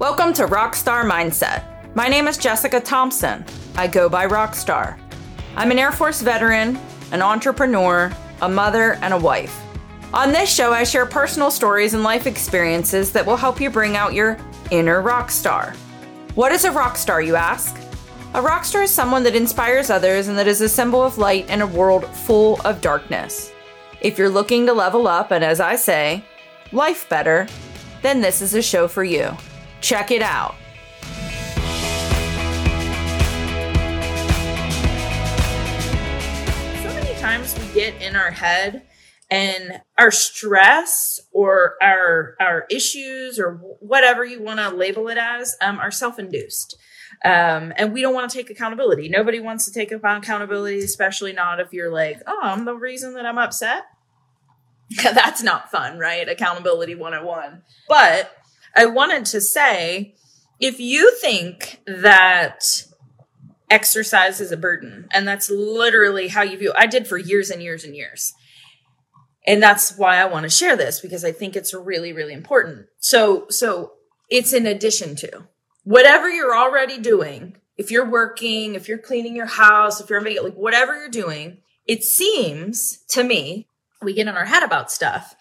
[0.00, 1.62] Welcome to Rockstar Mindset.
[1.94, 3.44] My name is Jessica Thompson.
[3.76, 4.98] I go by Rockstar.
[5.54, 6.80] I'm an Air Force veteran,
[7.12, 8.12] an entrepreneur,
[8.42, 9.56] a mother, and a wife.
[10.12, 13.96] On this show, I share personal stories and life experiences that will help you bring
[13.96, 14.36] out your
[14.72, 15.76] inner rockstar.
[16.34, 17.76] What is a rockstar, you ask?
[18.34, 21.62] A rockstar is someone that inspires others and that is a symbol of light in
[21.62, 23.52] a world full of darkness.
[24.00, 26.24] If you're looking to level up and, as I say,
[26.72, 27.46] life better,
[28.02, 29.36] then this is a show for you.
[29.84, 30.54] Check it out.
[36.80, 38.86] So many times we get in our head
[39.30, 45.54] and our stress or our our issues or whatever you want to label it as
[45.60, 46.78] um, are self-induced.
[47.22, 49.10] Um, and we don't want to take accountability.
[49.10, 53.26] Nobody wants to take accountability especially not if you're like oh i'm the reason that
[53.26, 53.82] i'm upset.
[55.02, 56.26] That's not fun right?
[56.26, 58.34] Accountability 101 but
[58.74, 60.14] I wanted to say
[60.60, 62.86] if you think that
[63.70, 67.62] exercise is a burden, and that's literally how you view I did for years and
[67.62, 68.32] years and years.
[69.46, 72.86] And that's why I want to share this because I think it's really, really important.
[72.98, 73.92] So, so
[74.30, 75.48] it's in addition to
[75.82, 77.56] whatever you're already doing.
[77.76, 81.58] If you're working, if you're cleaning your house, if you're making like whatever you're doing,
[81.86, 83.68] it seems to me
[84.00, 85.34] we get in our head about stuff.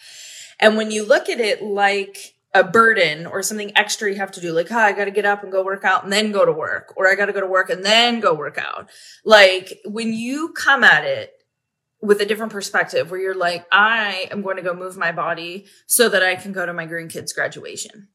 [0.59, 4.41] And when you look at it like a burden or something extra you have to
[4.41, 6.51] do like oh, i gotta get up and go work out and then go to
[6.51, 8.89] work or i gotta go to work and then go work out.
[9.25, 11.33] Like when you come at it
[12.01, 15.65] with a different perspective where you're like i am going to go move my body
[15.87, 18.09] so that i can go to my grandkids graduation.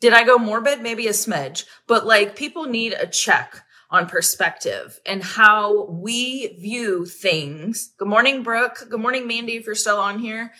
[0.00, 0.80] Did i go morbid?
[0.80, 7.06] Maybe a smidge but like people need a check on perspective and how we view
[7.06, 7.92] things.
[7.98, 8.78] Good morning brooke.
[8.88, 10.52] Good morning mandy if you're still on here.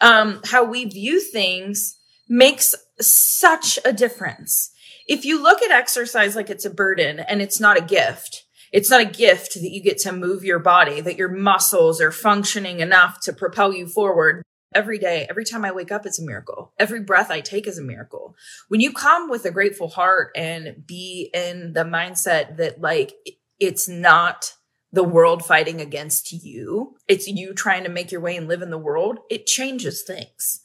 [0.00, 1.96] Um how we view things
[2.28, 4.70] makes such a difference.
[5.06, 8.90] If you look at exercise like it's a burden and it's not a gift, it's
[8.90, 12.80] not a gift that you get to move your body, that your muscles are functioning
[12.80, 14.42] enough to propel you forward.
[14.74, 16.72] Every day, every time I wake up, it's a miracle.
[16.80, 18.34] Every breath I take is a miracle.
[18.66, 23.14] When you come with a grateful heart and be in the mindset that like
[23.60, 24.54] it's not
[24.92, 28.70] the world fighting against you, it's you trying to make your way and live in
[28.70, 30.60] the world, it changes things.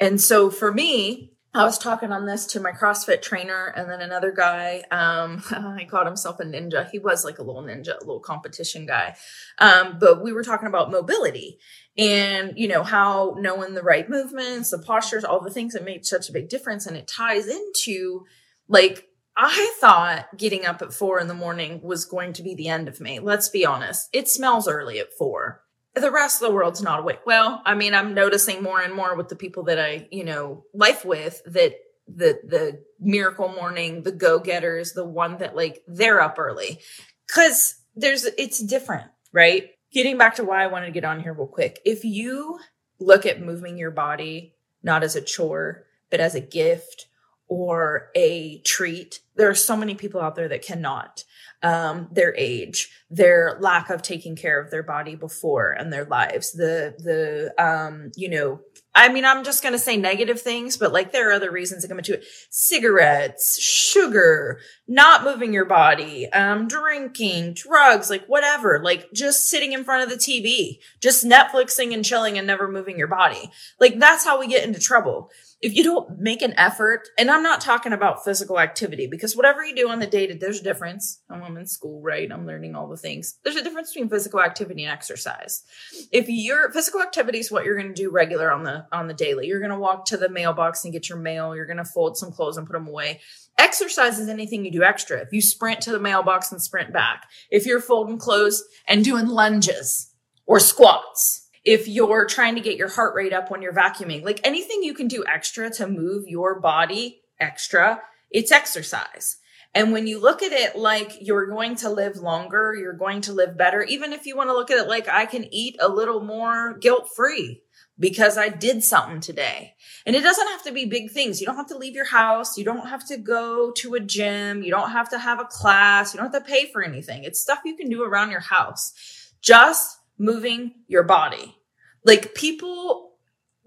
[0.00, 4.00] And so for me, I was talking on this to my CrossFit trainer and then
[4.00, 4.84] another guy.
[4.90, 5.42] Um,
[5.78, 6.88] he called himself a ninja.
[6.90, 9.16] He was like a little ninja, a little competition guy.
[9.58, 11.58] Um, but we were talking about mobility
[11.98, 16.06] and, you know, how knowing the right movements, the postures, all the things that made
[16.06, 16.86] such a big difference.
[16.86, 18.24] And it ties into
[18.68, 22.68] like, I thought getting up at four in the morning was going to be the
[22.68, 23.18] end of me.
[23.18, 24.08] Let's be honest.
[24.12, 25.62] It smells early at four
[25.94, 27.20] the rest of the world's not awake.
[27.26, 30.64] Well, I mean, I'm noticing more and more with the people that I, you know,
[30.72, 31.74] life with that
[32.06, 36.80] the the miracle morning, the go-getters, the one that like they're up early.
[37.28, 39.70] Cuz there's it's different, right?
[39.92, 41.80] Getting back to why I wanted to get on here real quick.
[41.84, 42.58] If you
[42.98, 47.06] look at moving your body not as a chore, but as a gift
[47.50, 51.24] or a treat, there are so many people out there that cannot
[51.62, 56.52] um, their age, their lack of taking care of their body before and their lives,
[56.52, 58.60] the the um, you know,
[58.94, 61.88] I mean, I'm just gonna say negative things, but like there are other reasons that
[61.88, 69.12] come into it: cigarettes, sugar, not moving your body, um, drinking, drugs, like whatever, like
[69.12, 73.08] just sitting in front of the TV, just Netflixing and chilling and never moving your
[73.08, 73.50] body.
[73.78, 75.30] Like that's how we get into trouble
[75.62, 79.62] if you don't make an effort, and I'm not talking about physical activity because whatever
[79.62, 81.20] you do on the day to there's a difference.
[81.28, 82.30] I'm in school, right?
[82.32, 83.38] I'm learning all the things.
[83.44, 85.62] There's a difference between physical activity and exercise.
[86.10, 89.14] If your physical activity is what you're going to do regular on the on the
[89.14, 91.54] daily, you're going to walk to the mailbox and get your mail.
[91.54, 93.20] You're going to fold some clothes and put them away.
[93.58, 95.18] Exercise is anything you do extra.
[95.18, 99.26] If you sprint to the mailbox and sprint back, if you're folding clothes and doing
[99.26, 100.14] lunges
[100.46, 104.40] or squats, if you're trying to get your heart rate up when you're vacuuming, like
[104.44, 108.00] anything you can do extra to move your body extra,
[108.30, 109.36] it's exercise.
[109.72, 113.32] And when you look at it like you're going to live longer, you're going to
[113.32, 115.88] live better, even if you want to look at it like I can eat a
[115.88, 117.62] little more guilt free
[117.96, 119.74] because I did something today.
[120.06, 121.40] And it doesn't have to be big things.
[121.40, 122.58] You don't have to leave your house.
[122.58, 124.62] You don't have to go to a gym.
[124.62, 126.12] You don't have to have a class.
[126.12, 127.22] You don't have to pay for anything.
[127.22, 128.92] It's stuff you can do around your house.
[129.40, 131.56] Just moving your body.
[132.04, 133.09] Like people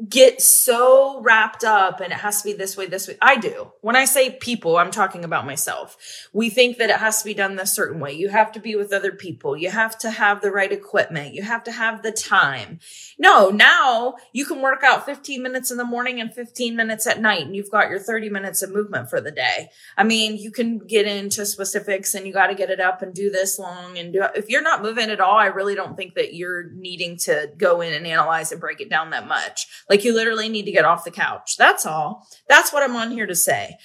[0.10, 3.18] get so wrapped up and it has to be this way, this way.
[3.22, 3.72] I do.
[3.82, 5.98] When I say people, I'm talking about myself.
[6.34, 8.14] We think that it has to be done this certain way.
[8.14, 9.56] You have to be with other people.
[9.56, 11.34] You have to have the right equipment.
[11.34, 12.80] You have to have the time.
[13.18, 17.22] No, now you can work out 15 minutes in the morning and 15 minutes at
[17.22, 19.70] night and you've got your 30 minutes of movement for the day.
[19.96, 23.14] I mean, you can get into specifics and you got to get it up and
[23.14, 26.16] do this long and do if you're not moving at all, I really don't think
[26.16, 29.68] that you're needing to go in and analyze and break it down that much.
[29.90, 31.58] Like you literally need to get off the couch.
[31.58, 32.28] That's all.
[32.48, 33.78] That's what I'm on here to say.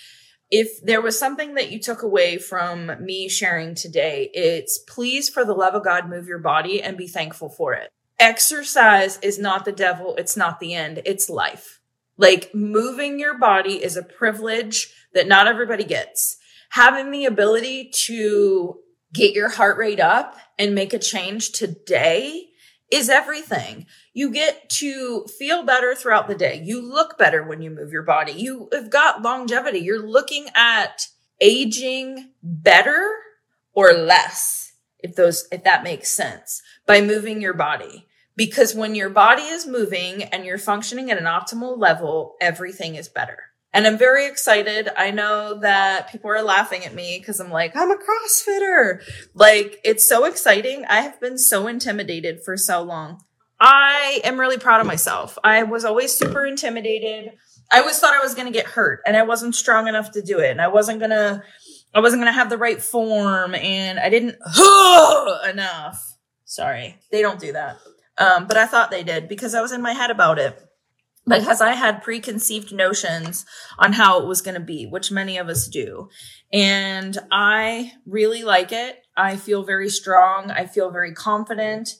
[0.50, 5.44] If there was something that you took away from me sharing today, it's please, for
[5.44, 7.90] the love of God, move your body and be thankful for it.
[8.18, 10.16] Exercise is not the devil.
[10.16, 11.02] It's not the end.
[11.04, 11.80] It's life.
[12.16, 16.36] Like moving your body is a privilege that not everybody gets.
[16.70, 18.78] Having the ability to
[19.12, 22.47] get your heart rate up and make a change today
[22.90, 23.86] is everything.
[24.14, 26.62] You get to feel better throughout the day.
[26.64, 28.32] You look better when you move your body.
[28.32, 29.80] You have got longevity.
[29.80, 31.08] You're looking at
[31.40, 33.14] aging better
[33.74, 38.06] or less, if those, if that makes sense, by moving your body.
[38.36, 43.08] Because when your body is moving and you're functioning at an optimal level, everything is
[43.08, 43.47] better.
[43.72, 44.88] And I'm very excited.
[44.96, 49.02] I know that people are laughing at me because I'm like, I'm a CrossFitter.
[49.34, 50.84] Like, it's so exciting.
[50.88, 53.22] I have been so intimidated for so long.
[53.60, 55.36] I am really proud of myself.
[55.44, 57.32] I was always super intimidated.
[57.70, 60.22] I always thought I was going to get hurt and I wasn't strong enough to
[60.22, 60.50] do it.
[60.50, 61.42] And I wasn't going to,
[61.94, 64.36] I wasn't going to have the right form and I didn't
[65.50, 66.16] enough.
[66.44, 66.96] Sorry.
[67.10, 67.76] They don't do that.
[68.16, 70.58] Um, but I thought they did because I was in my head about it
[71.28, 73.44] because I had preconceived notions
[73.78, 76.08] on how it was going to be, which many of us do.
[76.52, 79.02] And I really like it.
[79.16, 80.50] I feel very strong.
[80.50, 81.90] I feel very confident.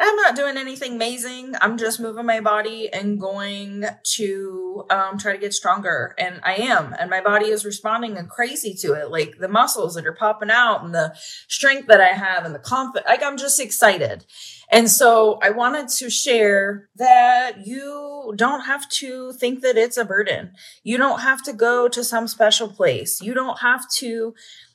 [0.00, 1.54] I'm not doing anything amazing.
[1.60, 3.84] I'm just moving my body and going
[4.14, 6.14] to um, try to get stronger.
[6.16, 6.94] And I am.
[6.96, 9.10] And my body is responding and crazy to it.
[9.10, 11.16] Like the muscles that are popping out and the
[11.48, 13.08] strength that I have and the confidence.
[13.08, 14.24] Like I'm just excited.
[14.70, 20.04] And so I wanted to share that you don't have to think that it's a
[20.04, 20.52] burden.
[20.84, 23.20] You don't have to go to some special place.
[23.20, 24.34] You don't have to,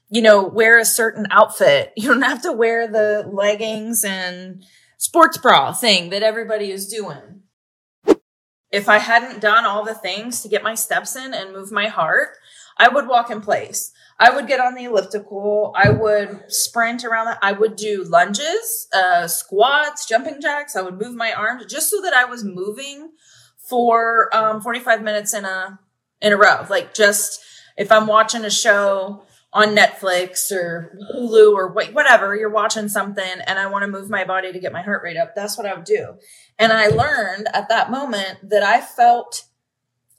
[0.10, 1.94] you know, wear a certain outfit.
[1.98, 4.66] You don't have to wear the leggings and
[5.04, 7.42] sports bra thing that everybody is doing.
[8.72, 11.88] If I hadn't done all the things to get my steps in and move my
[11.88, 12.38] heart,
[12.78, 13.92] I would walk in place.
[14.18, 15.76] I would get on the elliptical.
[15.76, 17.40] I would sprint around that.
[17.42, 20.78] I would do lunges, uh, squats, jumping jacks.
[20.78, 23.12] I would move my arms just so that I was moving
[23.58, 25.80] for um, 45 minutes in a
[26.22, 26.66] in a row.
[26.70, 27.44] Like just
[27.78, 29.24] if I'm watching a show,
[29.54, 34.24] on Netflix or Hulu or whatever, you're watching something and I want to move my
[34.24, 35.36] body to get my heart rate up.
[35.36, 36.16] That's what I would do.
[36.58, 39.46] And I learned at that moment that I felt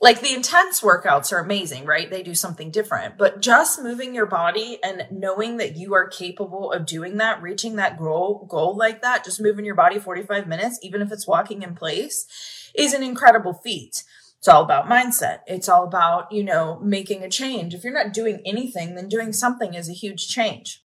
[0.01, 2.11] like the intense workouts are amazing, right?
[2.11, 6.71] They do something different, but just moving your body and knowing that you are capable
[6.73, 10.79] of doing that, reaching that goal, goal like that, just moving your body 45 minutes,
[10.83, 12.27] even if it's walking in place
[12.75, 14.05] is an incredible feat.
[14.45, 15.39] It's all about mindset.
[15.47, 17.73] It's all about, you know, making a change.
[17.73, 20.85] If you're not doing anything, then doing something is a huge change.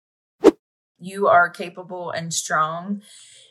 [1.00, 3.02] You are capable and strong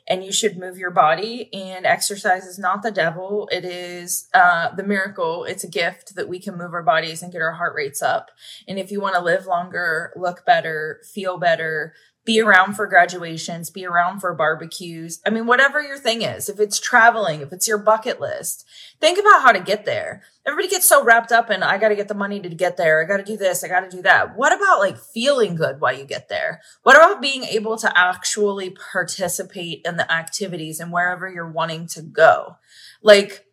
[0.10, 3.48] and you should move your body and exercise is not the devil.
[3.52, 5.44] It is uh, the miracle.
[5.44, 8.32] It's a gift that we can move our bodies and get our heart rates up.
[8.68, 11.94] And if you want to live longer, look better, feel better,
[12.30, 15.20] be around for graduations, be around for barbecues.
[15.26, 18.68] I mean, whatever your thing is, if it's traveling, if it's your bucket list,
[19.00, 20.22] think about how to get there.
[20.46, 23.02] Everybody gets so wrapped up in, I got to get the money to get there.
[23.02, 23.64] I got to do this.
[23.64, 24.38] I got to do that.
[24.38, 26.62] What about like feeling good while you get there?
[26.84, 32.01] What about being able to actually participate in the activities and wherever you're wanting to
[32.01, 32.56] go?
[33.03, 33.46] Like,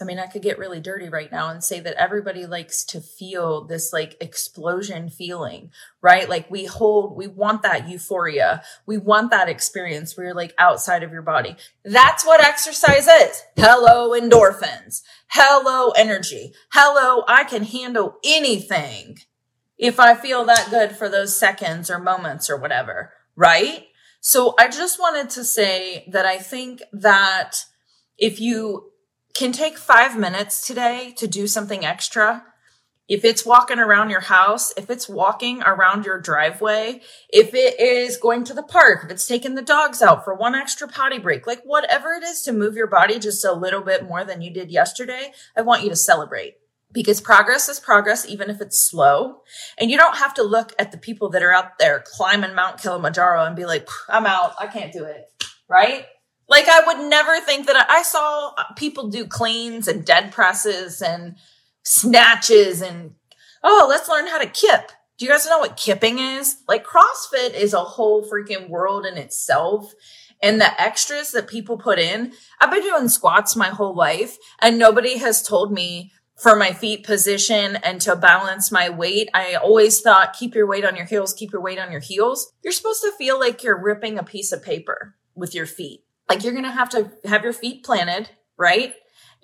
[0.00, 3.00] I mean, I could get really dirty right now and say that everybody likes to
[3.00, 5.70] feel this like explosion feeling,
[6.02, 6.28] right?
[6.28, 8.64] Like we hold, we want that euphoria.
[8.86, 11.56] We want that experience where you're like outside of your body.
[11.84, 13.42] That's what exercise is.
[13.56, 15.02] Hello, endorphins.
[15.28, 16.54] Hello, energy.
[16.72, 19.18] Hello, I can handle anything
[19.78, 23.86] if I feel that good for those seconds or moments or whatever, right?
[24.26, 27.66] So I just wanted to say that I think that
[28.16, 28.92] if you
[29.34, 32.42] can take five minutes today to do something extra.
[33.06, 38.16] If it's walking around your house, if it's walking around your driveway, if it is
[38.16, 41.46] going to the park, if it's taking the dogs out for one extra potty break,
[41.46, 44.50] like whatever it is to move your body just a little bit more than you
[44.50, 46.54] did yesterday, I want you to celebrate
[46.94, 49.42] because progress is progress, even if it's slow.
[49.76, 52.80] And you don't have to look at the people that are out there climbing Mount
[52.80, 54.54] Kilimanjaro and be like, I'm out.
[54.58, 55.26] I can't do it.
[55.68, 56.06] Right?
[56.48, 61.02] Like I would never think that I, I saw people do cleans and dead presses
[61.02, 61.36] and
[61.82, 63.14] snatches and
[63.62, 64.92] oh, let's learn how to kip.
[65.18, 66.58] Do you guys know what kipping is?
[66.68, 69.94] Like CrossFit is a whole freaking world in itself.
[70.42, 74.78] And the extras that people put in, I've been doing squats my whole life and
[74.78, 79.28] nobody has told me for my feet position and to balance my weight.
[79.34, 82.52] I always thought keep your weight on your heels, keep your weight on your heels.
[82.62, 86.04] You're supposed to feel like you're ripping a piece of paper with your feet.
[86.28, 88.94] Like you're going to have to have your feet planted, right?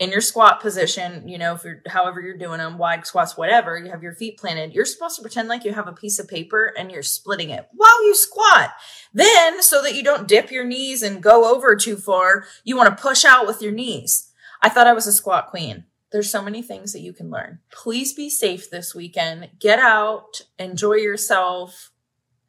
[0.01, 3.79] in your squat position, you know, if you're however you're doing them, wide squats, whatever,
[3.79, 6.27] you have your feet planted, you're supposed to pretend like you have a piece of
[6.27, 8.71] paper and you're splitting it while you squat.
[9.13, 12.97] Then, so that you don't dip your knees and go over too far, you want
[12.97, 14.33] to push out with your knees.
[14.63, 15.85] I thought I was a squat queen.
[16.13, 17.61] There's so many things that you can learn.
[17.73, 19.51] Please be safe this weekend.
[19.59, 21.91] Get out, enjoy yourself,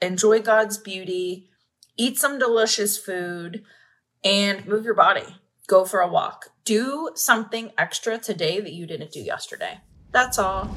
[0.02, 1.50] enjoy God's beauty,
[1.98, 3.64] eat some delicious food,
[4.24, 5.36] and move your body.
[5.68, 9.80] Go for a walk do something extra today that you didn't do yesterday.
[10.12, 10.74] That's all.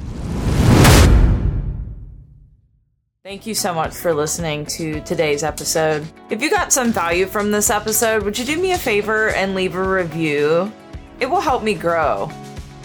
[3.23, 6.07] Thank you so much for listening to today's episode.
[6.29, 9.55] If you got some value from this episode, would you do me a favor and
[9.55, 10.71] leave a review?
[11.21, 12.31] It will help me grow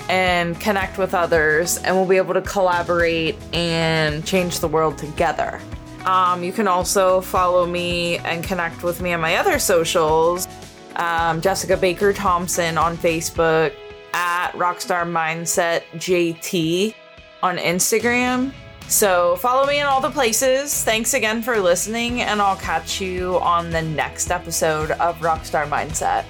[0.09, 5.61] and connect with others, and we'll be able to collaborate and change the world together.
[6.05, 10.47] Um, you can also follow me and connect with me on my other socials
[10.99, 13.73] um, Jessica Baker Thompson on Facebook,
[14.13, 16.93] at Rockstar Mindset JT
[17.41, 18.53] on Instagram.
[18.87, 20.83] So follow me in all the places.
[20.83, 26.25] Thanks again for listening, and I'll catch you on the next episode of Rockstar Mindset.